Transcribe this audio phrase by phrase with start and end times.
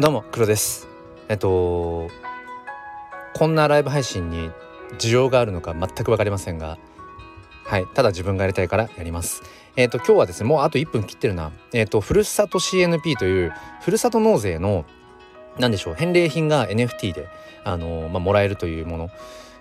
[0.00, 0.86] どうも黒です。
[1.28, 2.08] えっと
[3.34, 4.52] こんなライブ配信に
[4.96, 6.78] 需要があるのか全く分かりませんが
[7.64, 9.42] はいただ自分がやりたいからやります。
[9.74, 11.50] えっと今日はですねもうあと1分切ってるな。
[11.72, 14.84] えっとふるさと CNP というふるさと納税の
[15.58, 17.26] 何でしょう返礼品が NFT で
[17.64, 19.10] あのまあ、もらえるというもの。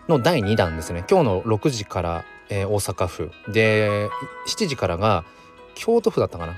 [0.08, 1.04] の第2弾ですね。
[1.10, 3.32] 今日の6時から、えー、大阪府。
[3.48, 4.08] で
[4.48, 5.26] 7時からが
[5.74, 6.54] 京都府だったかな。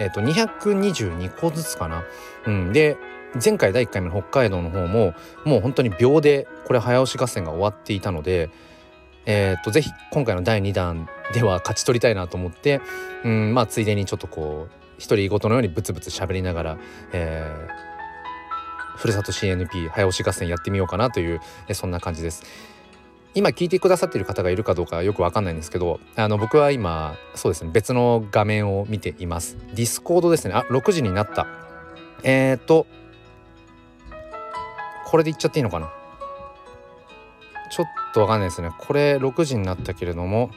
[0.00, 2.04] えっ、と222個ずつかな。
[2.46, 2.72] うん。
[2.74, 2.98] で
[3.42, 5.14] 前回第1回目の北海道の方も
[5.44, 8.50] もう本当に秒でこれ早押し合戦が終わっていたので
[9.24, 12.80] えー、とぜひ今回の第2弾では勝ち取りたいなと思って
[13.24, 16.78] うんまあついでにちょっとこう独り言のようにブツブツ喋りながら、
[17.12, 22.44] えー、ふるさと CNP 早押し合戦やってみようかなという、えそんな感じです。
[23.34, 29.56] 今聞いてくださっている方がいるかどうかよくわかんないんですけどあの僕は今そうですね別の画面を見ています。
[29.74, 30.54] ディスコードですね。
[30.54, 31.46] あ6時になった。
[32.22, 32.86] えっ、と
[35.12, 35.92] これでいっちゃっていいのかな？
[37.70, 38.70] ちょっとわかんないですね。
[38.78, 40.50] これ6時になったけれども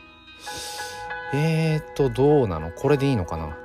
[1.34, 2.72] えーとどうなの？
[2.72, 3.58] これでいいのかな？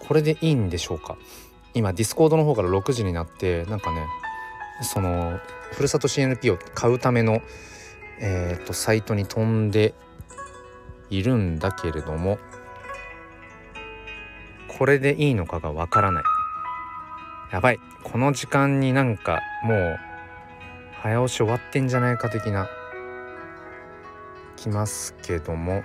[0.00, 1.16] これでいいんでしょうか？
[1.72, 4.04] 今ディスコードの方から6時になってなんかね
[4.82, 5.40] その
[5.72, 7.40] ふるさと CNP を買うための
[8.20, 9.94] えーとサイトに飛んで
[11.08, 12.38] いるんだけれども
[14.78, 16.24] これでいいのかがわからない。
[17.52, 17.80] やばい。
[18.04, 19.98] この時間になんかもう
[21.00, 22.68] 早押し終わってんじゃないか的な
[24.56, 25.82] きますけども。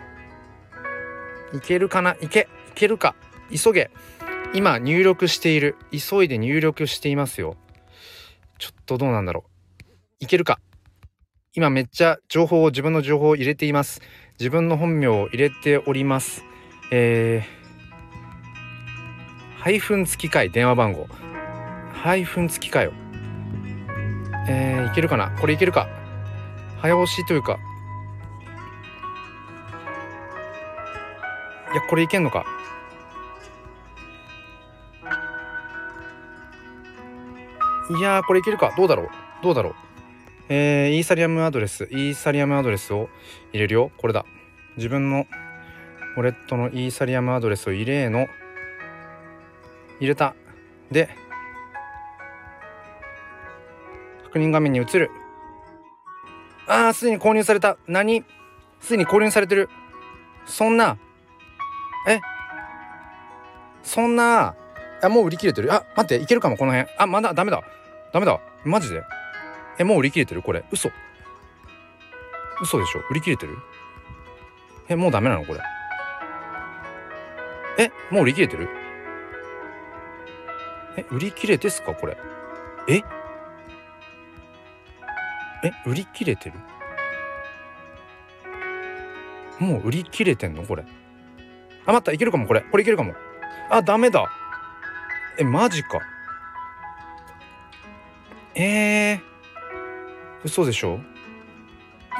[1.54, 2.16] いけるかな？
[2.22, 3.16] いけいけるか？
[3.52, 3.92] 急げ。
[4.54, 5.76] 今入力している。
[5.92, 7.56] 急いで入力していますよ。
[8.58, 9.84] ちょっとどうなんだろう。
[10.20, 10.60] いけるか？
[11.54, 14.02] 今めっちゃ情報を自分の情報を入れています。
[14.40, 16.44] 自分の本名を入れております。
[16.92, 20.50] えー、配分付きかい？
[20.50, 21.08] 電話番号。
[22.04, 22.92] 配分付きかよ。
[24.50, 25.32] えー、いけるかな？
[25.40, 25.88] これいけるか？
[26.82, 27.58] 早押しというか。
[31.72, 32.46] いやこれいけんのか？
[37.98, 38.74] いやこれいけるか？
[38.76, 39.08] どうだろう？
[39.42, 39.74] どうだろう？
[40.50, 41.86] えー、イーサリアムアドレス。
[41.86, 43.08] イーサリアムアドレスを
[43.54, 43.92] 入れるよ。
[43.98, 44.26] これだ。
[44.76, 45.26] 自分の
[46.18, 48.28] ウォレットのイーサリアムアドレスを入れの。
[50.02, 50.36] 入れた。
[50.92, 51.10] で
[54.34, 55.12] 確認画面に映る。
[56.68, 57.78] ああすでに購入された。
[57.88, 58.26] 何？
[58.82, 59.70] すでに購入されてる。
[60.48, 60.98] そんな。
[62.08, 62.20] え？
[63.84, 64.56] そんな。
[65.04, 65.72] あもう売り切れてる。
[65.72, 66.90] あ待っていけるかもこの辺。
[66.98, 67.62] あまだダメだ。
[68.12, 68.40] ダメだ。
[68.66, 69.04] マジで？
[69.78, 70.42] えもう売り切れてる？
[70.42, 70.66] これ。
[70.72, 70.90] 嘘。
[72.60, 73.02] 嘘でしょ？
[73.12, 73.60] 売り切れてる？
[74.90, 75.46] えもうダメなの？
[75.46, 75.60] これ。
[77.78, 77.92] え？
[78.10, 78.68] もう売り切れてる？
[80.98, 81.06] え？
[81.12, 81.94] 売り切れですか？
[81.94, 82.18] これ。
[82.88, 83.04] え？
[85.64, 86.56] え売り切れてる？
[89.60, 90.64] もう売り切れてんの？
[90.64, 90.84] これ。
[91.86, 92.62] あ待ったいけるかもこれ。
[92.62, 93.14] これいけるかも。
[93.70, 94.30] あダメだ。
[95.40, 96.00] えマジか。
[98.56, 99.20] えー、
[100.44, 101.00] 嘘でしょ？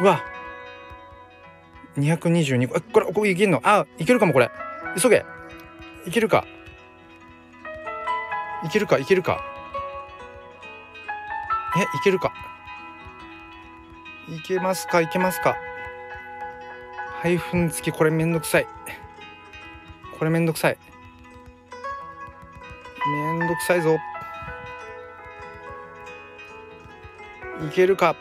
[0.02, 0.24] うわ。
[1.98, 3.60] 222個えこれこれいけんの？
[3.64, 4.50] あいけるかもこれ。
[5.02, 5.26] 急げ。
[6.06, 6.46] いけるか。
[8.66, 9.44] いけるかいけるか。
[11.78, 12.34] えいけるか。
[14.34, 15.02] いけますか？
[15.02, 15.56] いけますか？
[17.22, 18.68] 配分付きこれめんどくさい。
[20.18, 20.78] これめんどくさい。
[23.06, 23.98] めんどくさいぞ。
[27.68, 28.16] いけるか？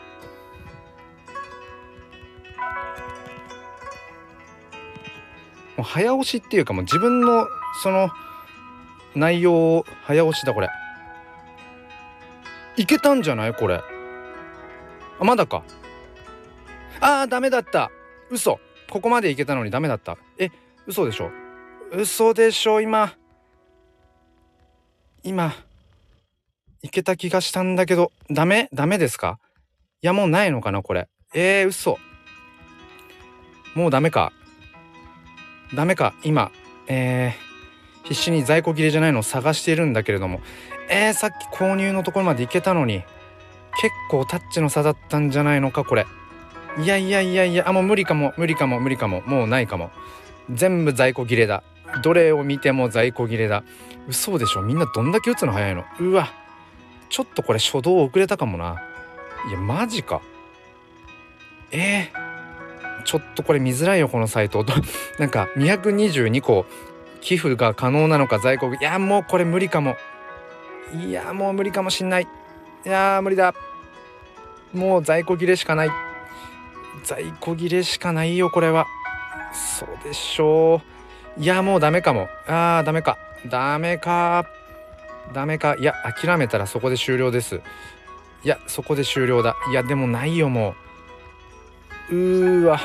[5.75, 7.47] もう早押しっていうかもう自分の
[7.81, 8.09] その
[9.15, 10.69] 内容を早押しだこれ。
[12.77, 13.53] いけたんじゃない？
[13.53, 13.81] これ。
[15.19, 15.63] あまだか。
[17.05, 17.91] あーダメだった。
[18.29, 18.61] 嘘。
[18.89, 20.17] ここまでいけたのにダメだった。
[20.37, 20.49] え
[20.87, 21.31] 嘘でしょ？
[21.91, 23.13] 嘘でしょ今。
[25.21, 25.53] 今。
[26.81, 28.13] いけた気がしたんだけど。
[28.31, 28.69] ダメ？
[28.73, 29.37] ダメですか？
[30.01, 31.09] いやもうないのかなこれ。
[31.33, 31.99] えー、嘘。
[33.75, 34.31] もうダメか。
[35.75, 36.51] ダメか今。
[36.87, 40.39] えー、必死に在庫切れじゃないのを探しているんだけれども。
[40.89, 43.03] えー、さっき購入のところまで行けたのに。
[43.81, 46.05] 結構タッチの差だったんじゃないのかこれ。
[46.81, 48.33] いやいやいやいやあもう無理かも。
[48.37, 48.79] 無理かも。
[48.79, 49.21] 無理かも。
[49.21, 49.91] もうないかも。
[50.51, 51.63] 全部在庫切れだ。
[52.01, 53.63] どれを見ても在庫切れだ。
[54.07, 54.61] 嘘でしょ。
[54.61, 55.85] みんなどんだけ打つの早いの。
[55.99, 56.29] うわ。
[57.09, 58.81] ちょっとこれ初動遅れたかもな。
[59.49, 60.21] いやマジか。
[61.71, 64.65] えー、ちょっとこれ見づらいよこのサイト。
[65.19, 66.65] なんか222個
[67.21, 69.95] 寄付が可能なのか在庫いやもうこれ無理かも。
[70.91, 72.23] いやもう無理かもしんない。
[72.85, 73.53] いや無理だ。
[74.73, 76.12] もう在庫切れしかない。
[77.03, 78.87] 在庫切れしかないよこれは。
[79.53, 80.81] そうでしょ
[81.37, 81.41] う。
[81.41, 82.29] いやもうダメかも。
[82.47, 83.17] あーダメか。
[83.49, 84.45] ダメか。
[85.33, 85.75] ダメか。
[85.75, 87.61] いや諦めたらそこで終了です。
[88.43, 89.55] いやそこで終了だ。
[89.71, 90.75] いやでもないよも
[92.11, 92.15] う。
[92.15, 92.79] うーわ。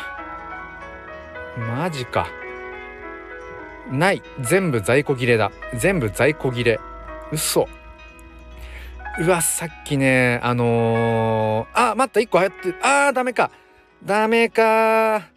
[1.58, 2.28] マジか。
[3.90, 4.22] ない。
[4.40, 5.50] 全部在庫切れだ。
[5.76, 6.81] 全部在庫切れ。
[7.32, 7.69] 嘘。
[9.20, 13.50] うわさっきねあのー、あ待った1個入ってあーダメか。
[14.05, 15.29] ダメか。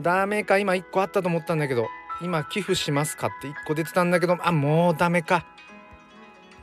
[0.00, 0.58] ダメか。
[0.58, 1.86] 今1個あったと思ったんだけど。
[2.22, 4.36] 今寄付しますかって1個出てたんだけど。
[4.40, 5.46] あもうダメか。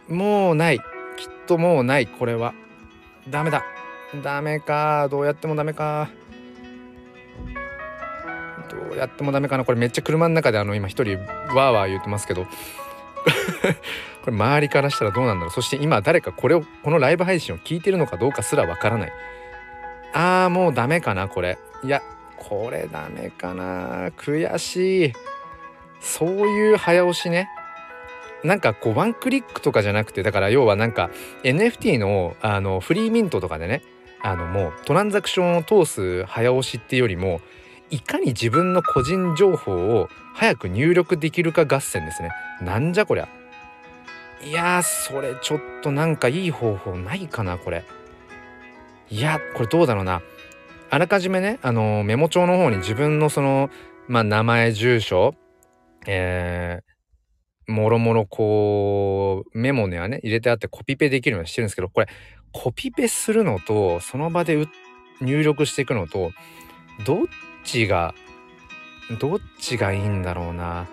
[0.09, 0.79] もうない。
[0.79, 0.83] きっ
[1.47, 2.07] ともうない。
[2.07, 2.53] これは。
[3.29, 3.63] ダメだ。
[4.21, 5.07] ダメか。
[5.09, 6.09] どうやってもダメか。
[8.69, 9.65] どうやってもダメかな。
[9.65, 12.45] これめっちゃ車の中であの今一人わーわー言ってますけど。
[14.23, 15.51] これ周りからしたらどうなんだろう。
[15.51, 19.11] そして今誰かこれをこのライブ配信を聞いてるのかどうかすらわからない。
[20.13, 21.57] あーもうダメかなこれ。
[21.83, 22.01] いや
[22.37, 24.09] これダメかな。
[24.09, 25.13] 悔しい。
[25.99, 27.49] そういう早押しね。
[28.43, 31.09] なんかこうワンクリックとかじゃなくてだから要はなんか
[31.43, 33.81] NFT のあのフリーミントとかでね
[34.21, 37.39] あのもうトランザクションを通す早押しっていうよりも
[37.89, 42.31] いかに自分の個人情報を早く入力できるか合戦ですね。
[42.61, 43.29] なんじゃこりゃ。
[44.45, 47.85] いやそれちょっとなんかいい方法ないかなこれ。
[49.13, 50.23] いやこれどうだろうな。
[50.89, 53.69] あらかじめねあのメモ帳の方に自分のその
[54.07, 55.35] まあ名前住所
[56.07, 62.07] えー、もろもろこうメモにはね入れてあってコピペできるようにしてるんですけどこれ
[62.51, 64.67] コピペするのとその場で
[65.21, 66.31] 入力していくのと
[67.05, 67.25] どっ
[67.63, 68.15] ちが
[69.19, 70.87] どっちがいいんだろうな。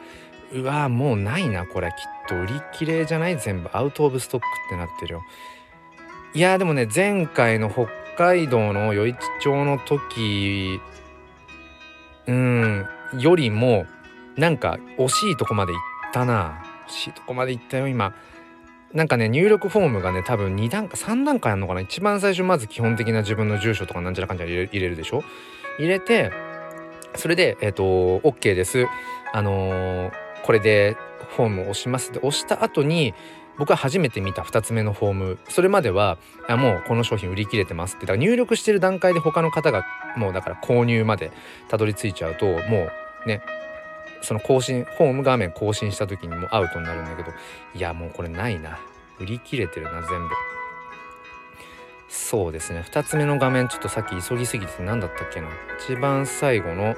[0.53, 1.89] うわもうないなこれ。
[1.89, 1.95] きっ
[2.29, 3.39] と売り切れじゃない？
[3.39, 3.71] 全部。
[3.73, 5.23] アウト・オブ・ストックってなってるよ。
[6.35, 7.89] いやでもね前回の北
[8.21, 10.79] 海道の余市町の時
[12.27, 12.87] うん
[13.19, 13.87] よりも
[14.37, 15.81] なんか惜しいとこまで行っ
[16.13, 16.63] たな。
[16.87, 18.13] 惜しいとこまで行ったよ今。
[18.93, 21.81] なんかね入力フォームがね多分2段階3段階あるのかな。
[21.81, 25.25] 一番最初まず基本的な自分の住所とかなんちゃらかんちゃら入れ入れるでしょ。
[25.79, 26.31] 入れて
[27.17, 27.85] それでえっ、ー、と
[28.19, 28.87] OK です。
[29.33, 30.13] あのー、
[30.45, 30.95] これで
[31.37, 32.13] フォームを押します。
[32.13, 33.15] で押した後に
[33.59, 35.39] 僕は初めて見た2つ目のフォーム。
[35.49, 36.19] それまでは
[36.49, 38.07] もうこの商品売り切れてますって。
[38.07, 39.85] だから入力してる段階で他の方が
[40.17, 41.31] もうだから購入まで
[41.69, 42.89] たどり着いちゃうとも
[43.27, 43.43] うね
[44.23, 47.31] その更新ホーム画面更新した時にもアウトになるんだけど
[47.75, 48.79] いやもうこれないな。
[49.19, 50.35] 売り切れてるな全部。
[52.09, 52.85] そうですね。
[52.91, 55.49] 2つ目の画面ちょっとさっき急ぎすぎて何だったっけな。
[55.87, 56.97] 一番最後の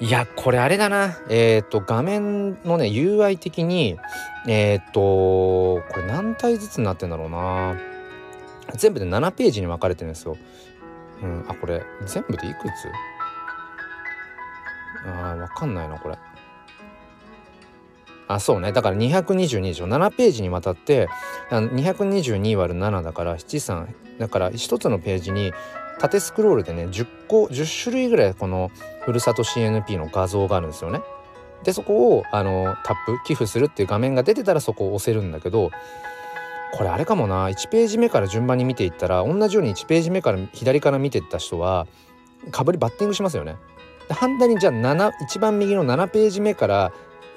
[0.00, 1.18] いやこれあれだな。
[1.28, 3.98] えっ、ー、と画面のね UI 的に
[4.46, 7.76] えっ、ー、とこれ何体ずつになってんだろうな。
[8.74, 10.36] 全部で7ページに分かれてるんですよ。
[11.22, 12.88] うんあこれ全部でいくつ？
[15.06, 16.18] あーわかんないなこれ。
[18.26, 18.72] あそうね。
[18.72, 21.08] だから222でしょ7ページにわたって
[21.50, 23.86] 222割る7だから73
[24.18, 25.52] だから1つのページに
[25.98, 28.70] 縦スクロールでね10個10種類ぐらいこの
[29.04, 31.00] ふるさと CNP の画像があるんですよね。
[31.62, 35.70] でそこをあのタップ寄付するっていう画面が出てたらそこを押せるんだけど
[36.74, 41.86] これあれかもな1ページ目から順番に見ていったら同じように1ページ目から左から見ていった人は
[42.50, 43.56] かぶりバッティングしますよね。
[44.08, 46.92] で反対にじゃあ7一番右の7ページ目から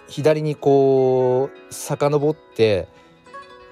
[0.07, 2.87] 左にこう遡って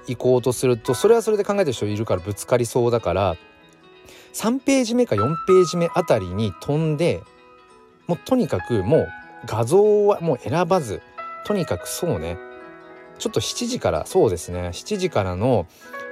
[0.07, 3.35] 行こうとするとそれはそれで考えてる人いるからぶつかりそうだから
[4.35, 7.23] 3ページ目か4ページ目あたりに飛んで
[8.05, 9.07] もうとにかくもう
[9.45, 11.01] 画像はもう選ばず
[11.45, 12.37] とにかくそうね。
[13.17, 14.69] ちょっと7時からそうですね。
[14.73, 15.67] 7時からの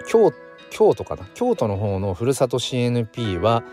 [0.08, 0.32] 京
[0.70, 1.28] 京都かな。
[1.34, 3.64] 京都の方のふるさと CNP は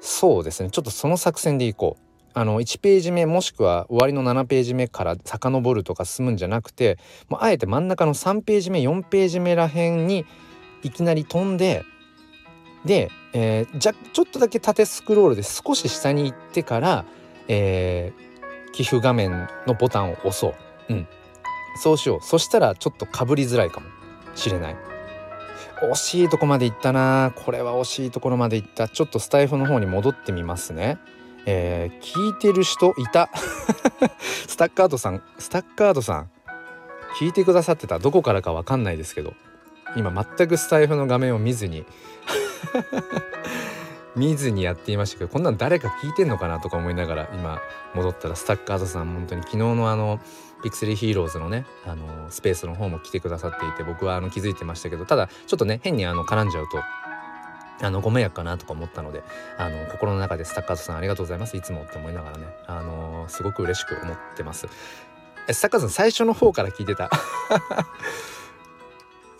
[0.00, 0.70] そうですね。
[0.70, 2.02] ちょっとその作戦でいこう。
[2.32, 6.96] あの1ページ目もしくは終わりの7ページ目から遡るとか進むんじゃなくて
[7.28, 10.24] もうあえて真ん中の3ページ目4ページ目らへんに
[10.84, 11.84] いきなり飛んで
[12.84, 17.04] で、えー、じゃちょっとだけ縦スクロールで少し下に行ってから、
[17.48, 20.54] えー、寄付画面のボタンを押そ
[20.88, 20.92] う。
[20.92, 21.08] うん、
[21.76, 22.18] そうしよう。
[22.22, 23.86] そしたらちょっとかぶりづらいかも
[24.34, 24.76] しれない。
[25.82, 27.32] 惜しいとこまで行ったな。
[27.34, 28.88] これは惜しいところまで行った。
[28.88, 30.98] ちょっとスタイフの方に戻ってみますね。
[31.46, 33.30] えー、聞いてる人いた。
[34.46, 35.22] スタッカードさん。
[35.38, 36.30] スタッカードさん。
[37.18, 37.98] 聞いてくださってた。
[37.98, 39.32] どこからかわかんないですけど。
[39.96, 41.84] 今全くスタイフの画面を見ずに。
[44.16, 47.60] 見ずにやっていましたけどこんなん誰か聞いてんのかなとか思いながら今
[47.94, 50.20] 戻ったらスタッカーズさん本当に昨日のあの
[50.62, 56.82] ピクセリヒーローズのねあのスペースの方も来てくださっていて僕はあの気づいてましたけどただちょっとね変にあの絡んじゃうと
[57.82, 59.22] あのご迷惑かなとか思ったので
[59.56, 61.56] あの心の中でスタッカーズさんありがとうございます。
[61.56, 64.68] いつもって思いながらねあのすごく嬉しく思ってます。
[65.48, 67.10] えスタッカーズさん最初の方から聞いてた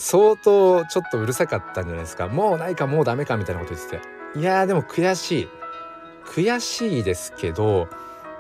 [0.01, 2.27] 相当ちょっとうるさかったんじゃないですか。
[2.27, 4.41] もうないかもうダメかみたいなこと言ってて。
[4.41, 5.49] いやでも悔しい。
[6.25, 7.89] 悔しいですけど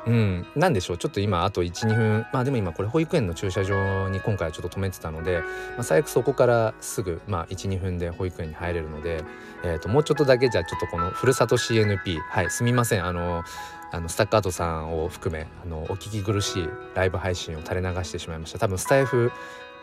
[0.07, 0.99] うん何でしょう。
[0.99, 2.26] ちょっと今あと12分。
[2.33, 5.40] まあでも今これ保育園の駐車場に今回はちょっと止めてたので、
[5.76, 9.23] まあ、最悪そこからすぐ、まあ、12分で保育園に入れるので、
[9.62, 13.05] えー、ともうちょっとだけじゃあちょっとこのふるさと CNP はいすみません。
[13.05, 13.45] あの
[13.93, 18.59] あのスタッカートさんを含めあのお聞き苦しいライブ配信を垂れ流してしまいました。
[18.59, 19.33] 多分スタイフ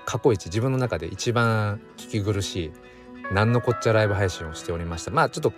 [0.07, 2.71] 過去一自分の中で一番聞き苦しい
[3.33, 5.11] 何のこっちゃライブ配信をしておりました。
[5.11, 5.51] まあちょっと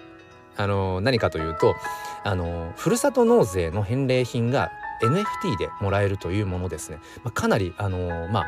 [0.57, 1.75] あの何かというと
[2.23, 4.71] あのふるさと納税の返礼品が
[5.03, 8.45] NFT でもらえるというものですね、まあ、かなりあのまあ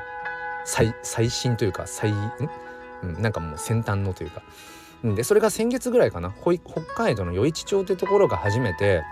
[0.66, 2.32] 最最新というか最ん、
[3.04, 4.42] うん、なんかもう先端のというか。
[5.04, 6.32] でそれが先月ぐらいかな。
[6.32, 6.60] 北
[6.96, 9.04] 海道の余市町ってところが初めて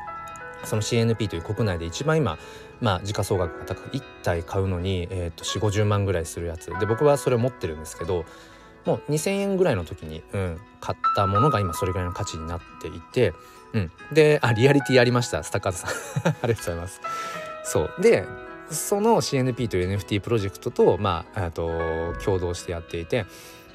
[0.64, 2.38] その CNP という国内で一番今
[2.82, 6.68] まあ時価総額が高く1体買うのに、えー、と4 5 0万ぐらいするやつ。
[6.80, 8.26] で僕はそれを持ってるんですけど
[8.86, 13.34] もう2,000円ぐらいの時に、うん、買ったものが今それぐらいの価値になっていて、
[13.74, 15.92] うん、であリアリティありましたスタッカーズさん。
[16.42, 17.02] ありがとうございます。
[17.64, 18.02] そう。
[18.02, 18.26] で
[18.70, 23.26] その CNP という NFT プロジェクトと,、まあ、あと共同してやっていて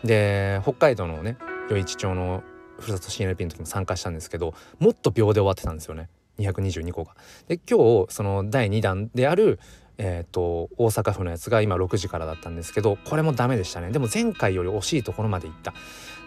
[0.04, 1.36] で北海道のね
[1.68, 2.44] 余市町の
[2.78, 6.08] ふるさと CNP の時も参加したんですけどもっと秒で終わってたんですよね。
[6.38, 7.14] 222個が。
[7.48, 9.58] で今日その第2弾である
[9.96, 13.90] えーと、大阪府のやつが今6時からだったんですけどこれもダメでしたね。
[13.90, 15.72] でも前回より惜しいところまでいった。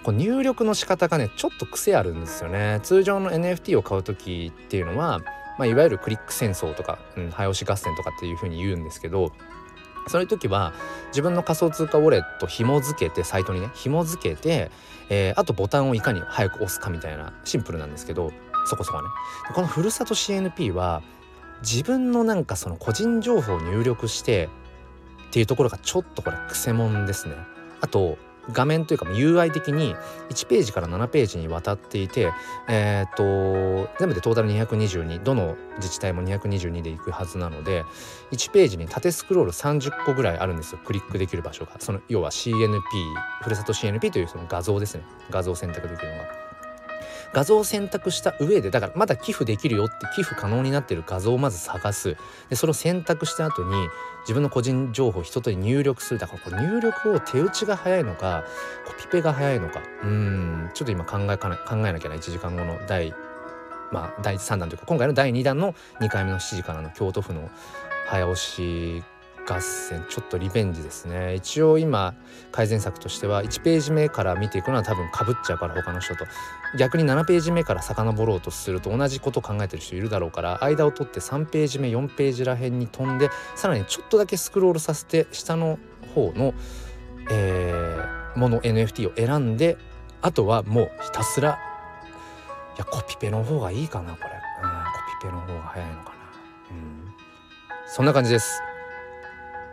[0.04, 2.80] こう入力の仕方がねちょっと癖あるんですよね。
[2.84, 5.20] 通常の NFT を買う時っていうのは、
[5.58, 9.34] まあ、いわゆるクリック戦争とか、うん、早押し合戦とかっていうふうに言うんですけど
[10.08, 10.74] そういう時は
[11.08, 14.72] 自分の仮想通貨ウォレット紐付けてサイトにね紐付けて、
[15.10, 18.32] えー、あとボタンをいかに早く押すかみたいなシンプルなんですけど
[18.68, 19.08] そこそこね
[19.54, 21.02] このふるさと CNP は
[21.62, 24.50] 自分のなんかその個人情報を入力して
[25.30, 27.36] っていうところがちょっとこれくせ者ですね。
[27.82, 28.18] あと
[28.52, 29.96] 画面というか UI 的に
[30.30, 32.32] 1ページから7ページにわたっていて、
[32.70, 37.84] えー、と全部でトータル222どの自治体も222でいくはずなので
[38.32, 42.80] 1ページに縦スクロール30個ぐらいあるんですよクリックできる場所がその要は CNP
[43.42, 46.47] ふるさと CNP というその画像ですね画像選択できるのが。
[47.34, 52.18] 画像を選択した上でだからまだ寄付できるよって寄付可能になってる画像をまず探す。
[52.50, 53.90] でそれを選択した後に
[54.22, 56.20] 自分の個人情報を一通り入力する。
[56.20, 58.44] だからこれ入力を手打ちが早いのか
[58.86, 59.82] コピペが早いのか。
[60.04, 63.14] うんちょっと今考えかな考えなきゃな1時間後の第
[63.92, 67.50] まあ第3弾というか今回の第2弾の2回目の7時からの京都府の
[68.08, 69.04] 早押し
[69.48, 70.06] 合戦。
[70.10, 71.36] ちょっとリベンジですね。
[71.36, 72.16] 一応今
[72.52, 76.26] 改善策としては1ページ目から見ていくのは多分かぶっちゃうから他の人と。
[76.78, 85.80] 逆に7ページ目から遡ろうとすると同じこと考えてる人いるだろうから間を取って3ページ目4ページらへんに飛んでさらにちょっとだけスクロールさせて下の
[86.14, 86.54] 方の、
[87.32, 89.78] えー、もの NFT を選んで
[90.22, 91.58] あとはもうひたすら
[92.76, 96.16] いやコピペの方がいいかなこれ、うん、コピペの方が早いのかな。
[96.72, 97.14] うん。
[97.88, 98.62] そんな感じです。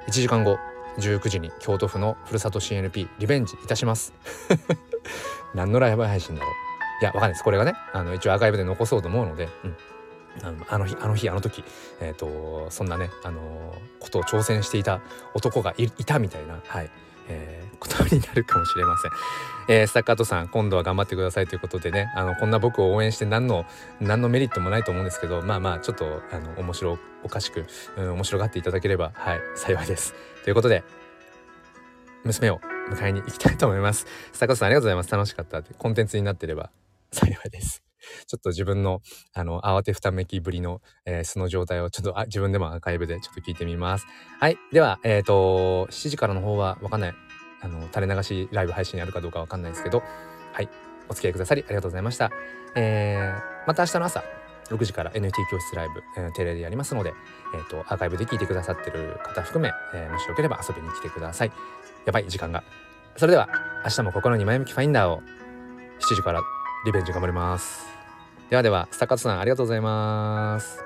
[0.08, 0.58] 1時間後
[0.99, 4.12] 19時に京都府のふるさと CNP リベンジいたします。
[5.54, 6.52] 何のライブ配信だろう。
[7.02, 7.44] いやわかんないです。
[7.44, 9.76] これがねあの一応アーカイブで残そうと思うので、うん、
[10.68, 11.64] あの日あの日あの時
[12.00, 15.00] えっ、ー、とそんなねあのことを挑戦していた
[15.34, 16.90] 男がいたみたいなはい。
[17.28, 19.10] えー、ことになるかもしれません。
[19.68, 23.64] えー、スタッカートさん今度は頑張ってくださいということでねあのこんな僕を応援して何の
[23.98, 27.64] 何のメリットもないと思うんですけどまあまあちょっとあの面白おかしく、
[27.96, 30.14] うん、面白がっていただければはい幸いです。
[30.44, 30.84] ということで
[32.24, 34.06] 娘を迎えに行きたいと思います。
[34.32, 35.10] スタッカートさんありがとうございます。
[35.10, 36.70] 楽しかったってコンテンツになってれば
[37.10, 37.82] 幸いです。
[38.26, 39.00] ちょっと自分の、
[39.32, 44.06] あの、慌てふためきぶりの、えー、素の状態をちょっとあ自分でもアーカイブでちょっと聞いてみます。
[44.40, 44.58] はい。
[44.73, 47.14] では、えっ、ー、と、7時からの方はわかんない。
[47.61, 50.02] あの、垂れ流しライブ配信やるかどうかわかんないですけど、
[50.52, 50.68] はい。
[51.08, 52.30] お付き合いくださりありがとうございました。
[52.76, 54.25] えー、また明日の朝、
[54.70, 57.12] 6時から NT 教室ライブ、えー、テレでやりますので、
[57.54, 61.52] えっ、ー、と、アーカイブで聞いてくださってる方含め、えー、もしよければ遊びに来てください。
[62.04, 62.64] やばい、時間が。
[63.16, 63.49] それでは、
[63.84, 65.23] 明日も心に前向きファインダーを
[66.00, 66.42] 7時から
[66.84, 67.93] リベンジ頑張ります。
[68.50, 70.83] ではでは、坂田さんありがとうございます。